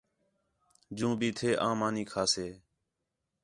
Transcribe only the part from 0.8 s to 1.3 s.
جوں بھی